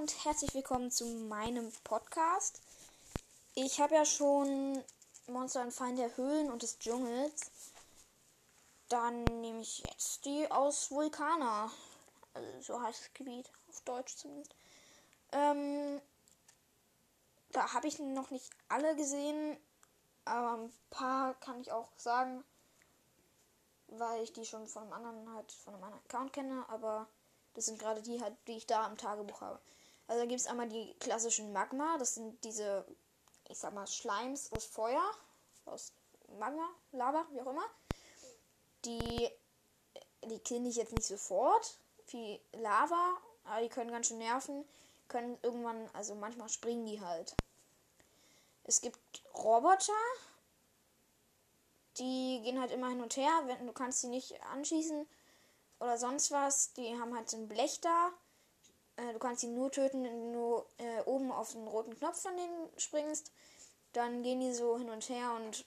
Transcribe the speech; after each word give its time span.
und 0.00 0.24
herzlich 0.24 0.54
willkommen 0.54 0.90
zu 0.90 1.04
meinem 1.04 1.70
Podcast. 1.84 2.62
Ich 3.54 3.82
habe 3.82 3.96
ja 3.96 4.06
schon 4.06 4.82
Monster 5.26 5.60
und 5.60 5.74
Feind 5.74 5.98
der 5.98 6.16
Höhlen 6.16 6.50
und 6.50 6.62
des 6.62 6.78
Dschungels. 6.78 7.50
Dann 8.88 9.24
nehme 9.24 9.60
ich 9.60 9.82
jetzt 9.86 10.24
die 10.24 10.50
aus 10.50 10.90
Vulkana. 10.90 11.70
Also 12.32 12.48
so 12.62 12.82
heißt 12.82 12.98
das 12.98 13.12
Gebiet, 13.12 13.52
auf 13.68 13.82
Deutsch 13.82 14.16
zumindest. 14.16 14.54
Ähm, 15.32 16.00
da 17.52 17.74
habe 17.74 17.86
ich 17.86 17.98
noch 17.98 18.30
nicht 18.30 18.50
alle 18.70 18.96
gesehen, 18.96 19.58
aber 20.24 20.62
ein 20.62 20.72
paar 20.88 21.34
kann 21.40 21.60
ich 21.60 21.72
auch 21.72 21.90
sagen, 21.98 22.42
weil 23.88 24.22
ich 24.22 24.32
die 24.32 24.46
schon 24.46 24.66
von 24.66 24.84
einem 24.84 24.94
anderen 24.94 25.34
halt 25.34 25.52
von 25.52 25.74
einem 25.74 25.84
anderen 25.84 26.04
Account 26.06 26.32
kenne, 26.32 26.64
aber 26.68 27.06
das 27.52 27.66
sind 27.66 27.78
gerade 27.78 28.00
die 28.00 28.22
halt, 28.22 28.34
die 28.46 28.56
ich 28.56 28.66
da 28.66 28.86
im 28.86 28.96
Tagebuch 28.96 29.42
habe. 29.42 29.60
Also 30.10 30.22
da 30.22 30.26
gibt 30.26 30.40
es 30.40 30.48
einmal 30.48 30.68
die 30.68 30.92
klassischen 30.98 31.52
Magma, 31.52 31.96
das 31.96 32.16
sind 32.16 32.42
diese, 32.42 32.84
ich 33.48 33.56
sag 33.56 33.72
mal, 33.72 33.86
Schleims 33.86 34.50
aus 34.52 34.64
Feuer, 34.64 35.08
aus 35.66 35.92
Magma, 36.40 36.68
Lava, 36.90 37.24
wie 37.30 37.40
auch 37.40 37.46
immer. 37.46 37.64
Die, 38.84 39.30
die 40.24 40.38
kenne 40.40 40.68
ich 40.68 40.74
jetzt 40.74 40.92
nicht 40.92 41.06
sofort, 41.06 41.78
wie 42.08 42.40
Lava, 42.54 43.18
aber 43.44 43.60
die 43.60 43.68
können 43.68 43.92
ganz 43.92 44.08
schön 44.08 44.18
nerven, 44.18 44.64
können 45.06 45.38
irgendwann, 45.42 45.88
also 45.92 46.16
manchmal 46.16 46.48
springen 46.48 46.86
die 46.86 47.00
halt. 47.00 47.36
Es 48.64 48.80
gibt 48.80 48.98
Roboter, 49.32 49.92
die 51.98 52.40
gehen 52.42 52.60
halt 52.60 52.72
immer 52.72 52.88
hin 52.88 53.00
und 53.00 53.16
her, 53.16 53.42
wenn 53.46 53.64
du 53.64 53.72
kannst 53.72 54.00
sie 54.00 54.08
nicht 54.08 54.42
anschießen 54.42 55.06
oder 55.78 55.96
sonst 55.98 56.32
was. 56.32 56.72
Die 56.72 56.98
haben 56.98 57.14
halt 57.14 57.30
so 57.30 57.36
ein 57.36 57.46
Blech 57.46 57.80
da. 57.80 58.10
Äh, 59.00 59.12
du 59.12 59.18
kannst 59.18 59.40
sie 59.40 59.48
nur 59.48 59.70
töten, 59.70 60.04
wenn 60.04 60.32
du 60.32 60.64
äh, 60.78 61.02
oben 61.04 61.32
auf 61.32 61.52
den 61.52 61.66
roten 61.66 61.96
Knopf 61.96 62.20
von 62.20 62.36
denen 62.36 62.68
springst. 62.76 63.32
Dann 63.92 64.22
gehen 64.22 64.40
die 64.40 64.52
so 64.52 64.78
hin 64.78 64.90
und 64.90 65.08
her 65.08 65.32
und 65.34 65.64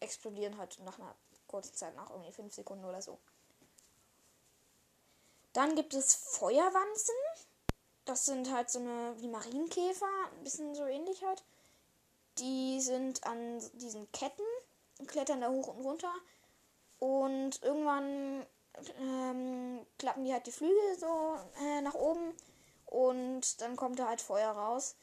explodieren 0.00 0.58
halt 0.58 0.78
nach 0.84 0.98
einer 0.98 1.14
kurzen 1.46 1.74
Zeit, 1.74 1.96
nach 1.96 2.10
irgendwie 2.10 2.32
5 2.32 2.54
Sekunden 2.54 2.84
oder 2.84 3.02
so. 3.02 3.18
Dann 5.52 5.74
gibt 5.74 5.94
es 5.94 6.14
Feuerwanzen. 6.14 7.14
Das 8.04 8.26
sind 8.26 8.52
halt 8.52 8.70
so 8.70 8.78
eine 8.78 9.14
wie 9.18 9.28
Marienkäfer, 9.28 10.06
ein 10.36 10.44
bisschen 10.44 10.74
so 10.74 10.84
ähnlich 10.84 11.22
halt. 11.24 11.42
Die 12.38 12.80
sind 12.80 13.26
an 13.26 13.58
diesen 13.74 14.10
Ketten 14.12 14.44
und 14.98 15.08
klettern 15.08 15.40
da 15.40 15.50
hoch 15.50 15.68
und 15.68 15.84
runter. 15.84 16.14
Und 17.00 17.62
irgendwann 17.62 18.46
ähm, 19.00 19.86
klappen 19.98 20.24
die 20.24 20.32
halt 20.32 20.46
die 20.46 20.52
Flügel 20.52 20.98
so 20.98 21.36
äh, 21.60 21.80
nach 21.80 21.94
oben 21.94 22.34
und 22.90 23.60
dann 23.60 23.76
kommt 23.76 23.98
da 23.98 24.08
halt 24.08 24.20
Feuer 24.20 24.50
raus. 24.50 24.96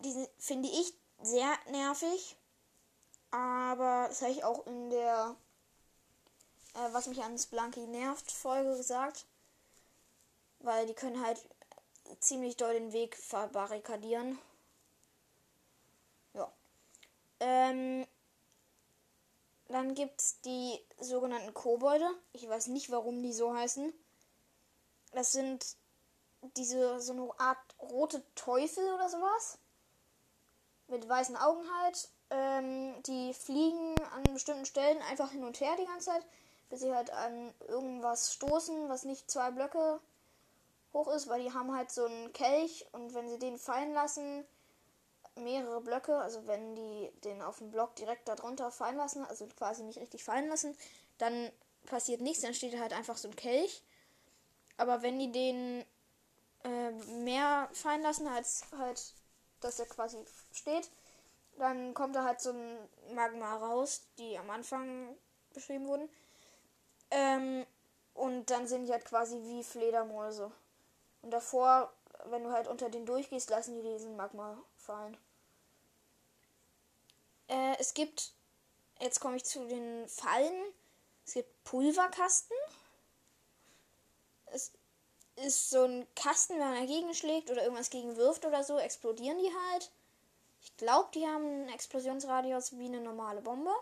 Die 0.00 0.28
finde 0.38 0.68
ich 0.68 0.92
sehr 1.22 1.52
nervig, 1.70 2.36
aber 3.30 4.06
das 4.08 4.22
habe 4.22 4.32
ich 4.32 4.44
auch 4.44 4.66
in 4.66 4.90
der 4.90 5.36
äh, 6.74 6.92
Was 6.92 7.06
mich 7.06 7.22
an 7.22 7.38
Spelunky 7.38 7.86
nervt 7.86 8.30
Folge 8.30 8.76
gesagt, 8.76 9.26
weil 10.60 10.86
die 10.86 10.94
können 10.94 11.24
halt 11.24 11.40
ziemlich 12.20 12.56
doll 12.56 12.74
den 12.74 12.92
Weg 12.92 13.16
verbarrikadieren. 13.16 14.38
Ja. 16.34 16.52
Ähm, 17.40 18.06
dann 19.68 19.94
gibt 19.94 20.20
es 20.20 20.40
die 20.42 20.78
sogenannten 20.98 21.54
Kobolde. 21.54 22.08
Ich 22.32 22.48
weiß 22.48 22.68
nicht, 22.68 22.90
warum 22.90 23.22
die 23.22 23.32
so 23.32 23.54
heißen. 23.54 23.92
Das 25.12 25.32
sind 25.32 25.76
diese 26.56 27.00
so 27.00 27.12
eine 27.12 27.28
Art 27.38 27.58
rote 27.80 28.22
Teufel 28.34 28.84
oder 28.94 29.08
sowas. 29.08 29.58
Mit 30.88 31.08
weißen 31.08 31.36
Augen 31.36 31.64
halt. 31.80 32.08
Ähm, 32.30 33.02
die 33.04 33.34
fliegen 33.34 33.94
an 34.14 34.22
bestimmten 34.32 34.66
Stellen 34.66 35.00
einfach 35.02 35.30
hin 35.30 35.44
und 35.44 35.60
her 35.60 35.76
die 35.78 35.86
ganze 35.86 36.06
Zeit, 36.06 36.26
bis 36.70 36.80
sie 36.80 36.94
halt 36.94 37.10
an 37.10 37.52
irgendwas 37.68 38.32
stoßen, 38.32 38.88
was 38.88 39.04
nicht 39.04 39.30
zwei 39.30 39.50
Blöcke 39.50 40.00
hoch 40.94 41.08
ist, 41.08 41.28
weil 41.28 41.42
die 41.42 41.52
haben 41.52 41.76
halt 41.76 41.90
so 41.90 42.06
einen 42.06 42.32
Kelch 42.32 42.86
und 42.92 43.14
wenn 43.14 43.28
sie 43.28 43.38
den 43.38 43.58
fallen 43.58 43.92
lassen, 43.92 44.44
mehrere 45.36 45.80
Blöcke, 45.80 46.16
also 46.16 46.46
wenn 46.46 46.74
die 46.76 47.10
den 47.24 47.42
auf 47.42 47.58
dem 47.58 47.70
Block 47.70 47.94
direkt 47.96 48.28
darunter 48.28 48.70
fallen 48.70 48.96
lassen, 48.96 49.24
also 49.24 49.46
quasi 49.58 49.82
nicht 49.82 49.98
richtig 49.98 50.24
fallen 50.24 50.48
lassen, 50.48 50.76
dann 51.18 51.50
passiert 51.86 52.20
nichts, 52.20 52.42
dann 52.42 52.54
steht 52.54 52.78
halt 52.78 52.92
einfach 52.92 53.16
so 53.16 53.28
ein 53.28 53.36
Kelch. 53.36 53.82
Aber 54.76 55.02
wenn 55.02 55.18
die 55.18 55.30
den 55.30 55.84
äh, 56.64 56.90
mehr 57.22 57.68
fallen 57.72 58.02
lassen, 58.02 58.26
als 58.26 58.64
halt, 58.76 59.14
dass 59.60 59.78
er 59.78 59.86
quasi 59.86 60.18
steht, 60.52 60.90
dann 61.58 61.94
kommt 61.94 62.16
da 62.16 62.24
halt 62.24 62.40
so 62.40 62.50
ein 62.50 62.78
Magma 63.14 63.56
raus, 63.56 64.02
die 64.18 64.36
am 64.38 64.50
Anfang 64.50 65.16
beschrieben 65.52 65.86
wurden. 65.86 66.08
Ähm, 67.10 67.64
und 68.14 68.50
dann 68.50 68.66
sind 68.66 68.86
die 68.86 68.92
halt 68.92 69.04
quasi 69.04 69.36
wie 69.42 69.62
Fledermäuse. 69.62 70.50
Und 71.22 71.30
davor, 71.30 71.92
wenn 72.26 72.44
du 72.44 72.52
halt 72.52 72.68
unter 72.68 72.90
den 72.90 73.06
durchgehst, 73.06 73.50
lassen 73.50 73.76
die 73.76 73.82
diesen 73.82 74.16
Magma 74.16 74.56
fallen. 74.76 75.16
Äh, 77.48 77.76
es 77.78 77.94
gibt, 77.94 78.32
jetzt 79.00 79.20
komme 79.20 79.36
ich 79.36 79.44
zu 79.44 79.66
den 79.66 80.08
Fallen. 80.08 80.72
Es 81.26 81.34
gibt 81.34 81.64
Pulverkasten. 81.64 82.56
Ist 85.36 85.70
so 85.70 85.84
ein 85.84 86.06
Kasten, 86.14 86.54
wenn 86.54 86.70
man 86.70 86.80
dagegen 86.80 87.12
schlägt 87.14 87.50
oder 87.50 87.62
irgendwas 87.62 87.90
gegen 87.90 88.16
wirft 88.16 88.44
oder 88.44 88.62
so, 88.62 88.78
explodieren 88.78 89.38
die 89.38 89.52
halt. 89.70 89.90
Ich 90.62 90.76
glaube, 90.76 91.08
die 91.14 91.26
haben 91.26 91.44
einen 91.44 91.68
Explosionsradius 91.70 92.78
wie 92.78 92.86
eine 92.86 93.00
normale 93.00 93.42
Bombe. 93.42 93.72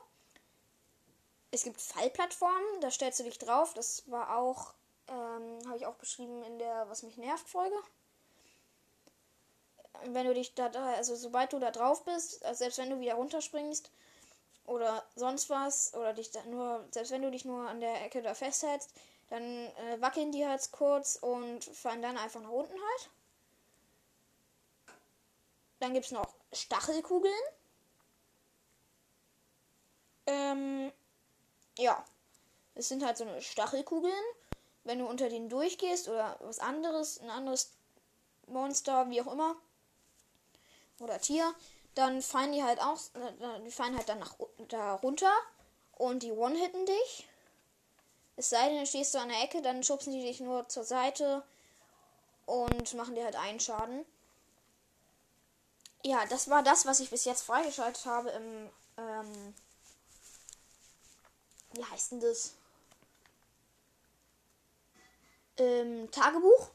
Es 1.50 1.64
gibt 1.64 1.80
Fallplattformen, 1.80 2.80
da 2.80 2.90
stellst 2.90 3.20
du 3.20 3.24
dich 3.24 3.38
drauf. 3.38 3.74
Das 3.74 4.10
war 4.10 4.38
auch, 4.38 4.72
ähm, 5.08 5.58
habe 5.66 5.76
ich 5.76 5.86
auch 5.86 5.96
beschrieben 5.96 6.42
in 6.44 6.58
der 6.58 6.88
Was 6.88 7.02
mich 7.02 7.18
nervt 7.18 7.48
Folge 7.48 7.76
wenn 10.06 10.26
du 10.26 10.34
dich 10.34 10.54
da, 10.54 10.70
also 10.96 11.14
sobald 11.14 11.52
du 11.52 11.58
da 11.58 11.70
drauf 11.70 12.04
bist, 12.04 12.44
also 12.44 12.58
selbst 12.58 12.78
wenn 12.78 12.90
du 12.90 13.00
wieder 13.00 13.14
runterspringst 13.14 13.90
oder 14.66 15.04
sonst 15.16 15.50
was, 15.50 15.94
oder 15.94 16.12
dich 16.12 16.30
da 16.30 16.42
nur, 16.44 16.84
selbst 16.90 17.12
wenn 17.12 17.22
du 17.22 17.30
dich 17.30 17.44
nur 17.44 17.68
an 17.68 17.80
der 17.80 18.04
Ecke 18.04 18.22
da 18.22 18.34
festhältst, 18.34 18.90
dann 19.32 19.42
äh, 19.42 19.98
wackeln 19.98 20.30
die 20.30 20.46
halt 20.46 20.70
kurz 20.72 21.16
und 21.16 21.64
fallen 21.64 22.02
dann 22.02 22.18
einfach 22.18 22.42
nach 22.42 22.50
unten 22.50 22.74
halt. 22.74 23.10
Dann 25.80 25.94
gibt 25.94 26.04
es 26.04 26.12
noch 26.12 26.34
Stachelkugeln. 26.52 27.32
Ähm, 30.26 30.92
ja. 31.78 32.04
Es 32.74 32.90
sind 32.90 33.02
halt 33.02 33.16
so 33.16 33.24
eine 33.24 33.40
Stachelkugeln. 33.40 34.12
Wenn 34.84 34.98
du 34.98 35.06
unter 35.06 35.30
denen 35.30 35.48
durchgehst 35.48 36.10
oder 36.10 36.38
was 36.40 36.58
anderes, 36.58 37.18
ein 37.18 37.30
anderes 37.30 37.72
Monster, 38.48 39.08
wie 39.08 39.22
auch 39.22 39.32
immer, 39.32 39.56
oder 41.00 41.18
Tier, 41.18 41.54
dann 41.94 42.20
fallen 42.20 42.52
die 42.52 42.64
halt 42.64 42.82
auch, 42.82 42.98
äh, 43.14 43.60
die 43.64 43.70
fallen 43.70 43.96
halt 43.96 44.10
dann 44.10 44.18
nach 44.18 44.34
da 44.68 44.96
runter 44.96 45.32
und 45.96 46.22
die 46.22 46.32
one-hitten 46.32 46.84
dich. 46.84 47.28
Es 48.36 48.50
sei 48.50 48.68
denn, 48.68 48.78
du 48.78 48.86
stehst 48.86 49.14
du 49.14 49.18
an 49.18 49.28
der 49.28 49.42
Ecke, 49.42 49.62
dann 49.62 49.82
schubsen 49.82 50.12
die 50.12 50.24
dich 50.24 50.40
nur 50.40 50.68
zur 50.68 50.84
Seite 50.84 51.42
und 52.46 52.94
machen 52.94 53.14
dir 53.14 53.24
halt 53.24 53.36
einen 53.36 53.60
Schaden. 53.60 54.04
Ja, 56.04 56.26
das 56.26 56.50
war 56.50 56.62
das, 56.62 56.84
was 56.86 57.00
ich 57.00 57.10
bis 57.10 57.24
jetzt 57.24 57.42
freigeschaltet 57.42 58.06
habe 58.06 58.30
im, 58.30 58.70
ähm, 58.96 59.54
wie 61.74 61.84
heißt 61.84 62.12
denn 62.12 62.20
das? 62.20 62.54
Im 65.56 66.10
Tagebuch. 66.10 66.70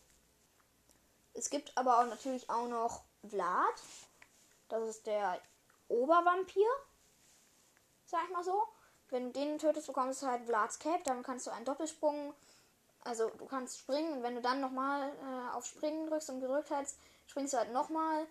Es 1.34 1.49
gibt 1.49 1.78
aber 1.78 1.99
auch 1.99 2.05
natürlich 2.05 2.49
auch 2.49 2.67
noch 2.67 3.03
Vlad. 3.28 3.81
Das 4.70 4.84
ist 4.87 5.05
der 5.05 5.41
Obervampir. 5.87 6.67
Sag 8.05 8.23
ich 8.26 8.31
mal 8.31 8.43
so. 8.43 8.64
Wenn 9.09 9.31
du 9.31 9.39
den 9.39 9.57
tötest, 9.57 9.87
bekommst 9.87 10.21
du 10.21 10.27
halt 10.27 10.45
Vlads 10.45 10.79
Cape. 10.79 11.01
Dann 11.05 11.23
kannst 11.23 11.47
du 11.47 11.51
einen 11.51 11.65
Doppelsprung. 11.65 12.33
Also 13.03 13.29
du 13.37 13.45
kannst 13.45 13.79
springen 13.79 14.13
und 14.13 14.23
wenn 14.23 14.35
du 14.35 14.41
dann 14.41 14.59
nochmal 14.59 15.09
äh, 15.09 15.55
auf 15.55 15.65
Springen 15.65 16.07
drückst 16.07 16.29
und 16.29 16.41
gedrückt 16.41 16.69
hältst, 16.69 16.97
springst 17.27 17.53
du 17.53 17.57
halt 17.57 17.71
nochmal. 17.71 18.25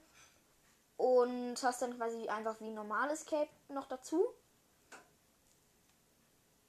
Und 0.98 1.62
hast 1.62 1.82
dann 1.82 1.96
quasi 1.96 2.28
einfach 2.28 2.58
wie 2.60 2.68
ein 2.68 2.74
normales 2.74 3.26
Cape 3.26 3.50
noch 3.68 3.86
dazu. 3.86 4.26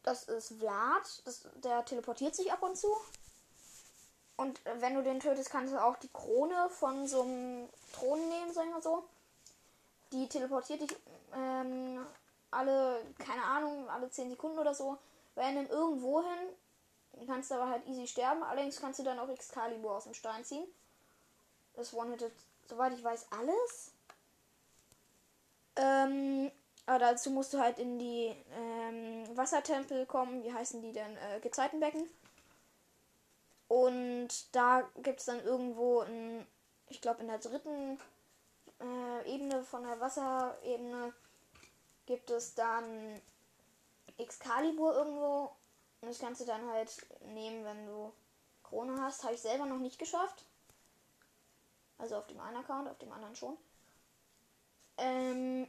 Das 0.04 0.24
ist 0.24 0.54
Vlad. 0.60 1.22
Das, 1.26 1.48
der 1.56 1.84
teleportiert 1.86 2.36
sich 2.36 2.52
ab 2.52 2.62
und 2.64 2.78
zu. 2.78 2.96
Und 4.36 4.60
wenn 4.80 4.94
du 4.94 5.04
den 5.04 5.20
tötest, 5.20 5.50
kannst 5.50 5.74
du 5.74 5.84
auch 5.84 5.98
die 5.98 6.12
Krone 6.14 6.70
von 6.70 7.08
so 7.08 7.22
einem 7.22 7.70
Thron 7.94 8.30
nehmen, 8.30 8.54
sag 8.54 8.66
ich 8.66 8.72
mal 8.72 8.82
so 8.82 9.04
die 10.12 10.28
teleportiert 10.28 10.82
dich 10.82 10.96
ähm, 11.36 12.06
alle, 12.52 13.04
keine 13.18 13.44
Ahnung, 13.44 13.90
alle 13.90 14.10
10 14.10 14.30
Sekunden 14.30 14.60
oder 14.60 14.74
so, 14.74 14.98
random 15.36 15.68
irgendwo 15.68 16.22
hin. 16.22 17.28
Kannst 17.28 17.52
aber 17.52 17.70
halt 17.70 17.86
easy 17.88 18.08
sterben. 18.08 18.44
Allerdings 18.44 18.80
kannst 18.80 19.00
du 19.00 19.04
dann 19.04 19.20
auch 19.20 19.30
Excalibur 19.30 19.96
aus 19.96 20.04
dem 20.04 20.14
Stein 20.14 20.46
ziehen. 20.46 20.68
Das 21.74 21.94
One-Hitted, 21.94 22.32
soweit 22.70 22.94
ich 22.94 23.04
weiß, 23.04 23.28
alles. 23.32 23.92
Ähm, 25.76 26.52
aber 26.86 27.00
dazu 27.00 27.32
musst 27.32 27.54
du 27.54 27.60
halt 27.60 27.80
in 27.80 27.98
die 28.00 28.36
ähm, 28.52 29.36
Wassertempel 29.36 30.06
kommen. 30.06 30.44
Wie 30.44 30.54
heißen 30.54 30.82
die 30.82 30.94
denn? 30.94 31.18
Äh, 31.18 31.40
Gezeitenbecken. 31.42 32.08
Und 33.68 34.30
da 34.54 34.88
gibt 34.98 35.20
es 35.20 35.26
dann 35.26 35.44
irgendwo, 35.44 36.02
in, 36.04 36.46
ich 36.88 37.02
glaube 37.02 37.22
in 37.22 37.28
der 37.28 37.40
dritten 37.40 38.00
äh, 38.80 39.30
Ebene 39.34 39.64
von 39.64 39.84
der 39.84 40.00
Wasserebene, 40.00 41.14
gibt 42.08 42.32
es 42.32 42.56
dann 42.56 43.22
Excalibur 44.18 44.96
irgendwo. 44.96 45.52
Und 46.02 46.10
das 46.10 46.20
kannst 46.20 46.42
du 46.42 46.46
dann 46.46 46.68
halt 46.72 46.92
nehmen, 47.28 47.64
wenn 47.64 47.86
du 47.86 48.12
Krone 48.64 49.00
hast. 49.00 49.24
Habe 49.24 49.36
ich 49.36 49.42
selber 49.42 49.66
noch 49.66 49.78
nicht 49.78 50.00
geschafft. 50.00 50.46
Also 52.00 52.16
auf 52.16 52.28
dem 52.28 52.40
einen 52.40 52.58
Account, 52.58 52.90
auf 52.90 52.98
dem 52.98 53.12
anderen 53.12 53.36
schon. 53.36 53.58
Ähm, 54.98 55.68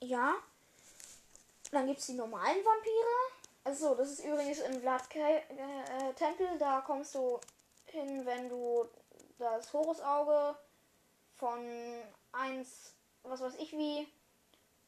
ja. 0.00 0.34
Dann 1.70 1.86
gibt 1.86 2.00
es 2.00 2.06
die 2.06 2.14
normalen 2.14 2.64
Vampire. 2.64 3.40
Also, 3.64 3.94
das 3.94 4.10
ist 4.10 4.24
übrigens 4.24 4.58
in 4.60 4.80
Vlad 4.80 5.02
äh, 5.14 6.12
Tempel. 6.14 6.58
Da 6.58 6.80
kommst 6.80 7.14
du 7.14 7.38
hin, 7.86 8.24
wenn 8.24 8.48
du 8.48 8.88
das 9.38 9.72
Horusauge 9.72 10.56
von 11.36 11.58
1, 12.32 12.94
was 13.22 13.40
weiß 13.40 13.54
ich 13.56 13.72
wie, 13.72 14.06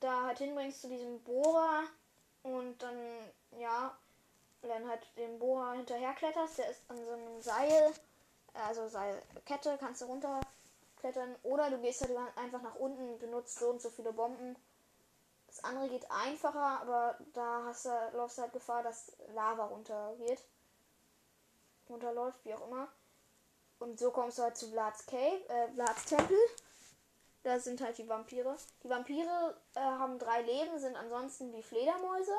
da 0.03 0.27
halt 0.27 0.39
hinbringst 0.39 0.83
zu 0.83 0.89
diesem 0.89 1.21
Bohrer 1.23 1.85
und 2.43 2.83
dann, 2.83 2.97
ja, 3.59 3.97
dann 4.63 4.89
halt 4.89 5.01
den 5.17 5.39
Bohrer 5.39 5.73
hinterher 5.73 6.13
kletterst. 6.15 6.59
Der 6.59 6.71
ist 6.71 6.83
an 6.89 7.05
so 7.05 7.13
einem 7.13 7.41
Seil, 7.41 7.93
also 8.55 8.89
Seilkette, 8.89 9.77
kannst 9.79 10.03
du 10.03 10.07
runterklettern. 10.07 11.37
Oder 11.43 11.71
du 11.71 11.79
gehst 11.79 12.03
halt 12.03 12.17
einfach 12.37 12.63
nach 12.63 12.77
unten, 12.77 13.19
benutzt 13.19 13.59
so 13.59 13.71
und 13.71 13.81
so 13.81 13.91
viele 13.91 14.13
Bomben 14.13 14.57
das 15.53 15.65
andere 15.65 15.87
geht 15.91 16.11
einfacher, 16.11 16.81
aber 16.81 17.19
da 17.35 17.65
hast 17.67 17.85
du, 17.85 17.91
läufst 18.15 18.39
du 18.39 18.43
halt 18.43 18.55
Gefahr, 18.55 18.83
dass 18.83 19.13
Lava 19.35 19.67
runtergeht. 19.67 20.43
Runterläuft, 21.91 22.43
wie 22.45 22.55
auch 22.55 22.67
immer. 22.69 22.89
Und 23.79 23.99
so 23.99 24.11
kommst 24.11 24.39
du 24.39 24.45
halt 24.45 24.57
zu 24.57 24.71
Vlads 24.71 25.05
Cave, 25.05 25.47
äh, 25.49 25.69
Vlads 25.75 26.07
Tempel. 26.07 26.39
Da 27.43 27.59
sind 27.59 27.81
halt 27.81 27.99
die 27.99 28.09
Vampire. 28.09 28.57
Die 28.83 28.89
Vampire 28.89 29.57
äh, 29.75 29.81
haben 29.81 30.19
drei 30.19 30.43
Leben, 30.43 30.79
sind 30.79 30.97
ansonsten 30.97 31.53
wie 31.53 31.63
Fledermäuse. 31.63 32.37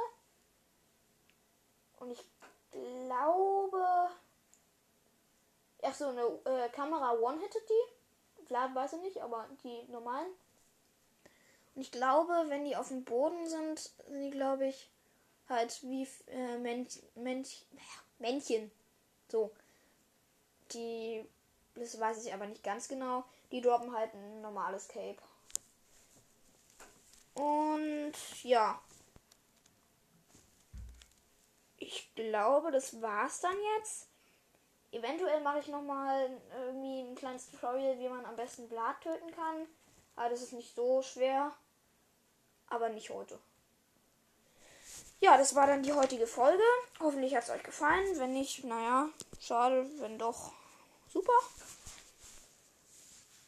Und 2.00 2.12
ich 2.12 2.24
glaube. 2.72 4.10
Ach 5.82 5.94
so, 5.94 6.08
eine 6.08 6.22
äh, 6.46 6.70
Kamera 6.70 7.12
one-hitted 7.14 7.70
die. 7.70 8.46
Vlad 8.46 8.74
weiß 8.74 8.94
ich 8.94 9.02
nicht, 9.02 9.22
aber 9.22 9.48
die 9.64 9.84
normalen. 9.92 10.32
Und 11.76 11.82
ich 11.82 11.92
glaube, 11.92 12.32
wenn 12.48 12.66
die 12.66 12.76
auf 12.76 12.90
dem 12.90 13.04
Boden 13.04 13.48
sind, 13.48 13.80
sind 13.80 14.22
die, 14.22 14.30
glaube 14.30 14.68
ich, 14.68 14.90
halt 15.50 15.82
wie 15.84 16.08
äh, 16.28 16.58
Mänch, 16.58 17.02
Mänch, 17.16 17.66
Männchen. 18.20 18.72
So. 19.30 19.52
Die, 20.72 21.26
das 21.76 22.00
weiß 22.00 22.26
ich 22.26 22.34
aber 22.34 22.46
nicht 22.46 22.64
ganz 22.64 22.88
genau. 22.88 23.24
Die 23.54 23.62
droppen 23.62 23.96
halt 23.96 24.14
ein 24.14 24.42
normales 24.42 24.90
Cape. 24.90 25.22
Und 27.36 28.14
ja. 28.44 28.82
Ich 31.78 32.14
glaube, 32.16 32.72
das 32.72 33.02
war's 33.02 33.40
dann 33.40 33.56
jetzt. 33.78 34.10
Eventuell 34.92 35.40
mache 35.40 35.60
ich 35.60 35.68
nochmal 35.70 36.30
irgendwie 36.66 37.00
ein 37.00 37.16
kleines 37.16 37.50
Tutorial, 37.50 37.98
wie 37.98 38.10
man 38.10 38.26
am 38.26 38.36
besten 38.36 38.68
Blatt 38.68 39.00
töten 39.00 39.32
kann. 39.32 39.66
Aber 40.18 40.30
das 40.30 40.42
ist 40.42 40.52
nicht 40.52 40.76
so 40.76 41.02
schwer 41.02 41.54
aber 42.74 42.90
nicht 42.90 43.10
heute. 43.12 43.40
Ja, 45.20 45.38
das 45.38 45.56
war 45.56 45.68
dann 45.68 45.84
die 45.84 45.94
heutige 45.94 46.28
Folge. 46.28 46.64
Hoffentlich 47.00 47.36
hat 47.36 47.44
es 47.44 47.50
euch 47.50 47.64
gefallen. 47.64 48.20
Wenn 48.20 48.34
nicht, 48.34 48.64
naja, 48.66 49.08
schade. 49.40 49.90
Wenn 50.00 50.18
doch, 50.18 50.52
super. 51.08 51.32